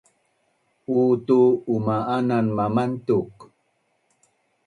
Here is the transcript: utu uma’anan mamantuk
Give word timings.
utu 1.01 1.41
uma’anan 1.75 2.45
mamantuk 2.57 3.33